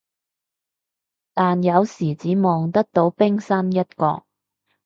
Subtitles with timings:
[1.35, 4.25] 但有時只望得到冰山一角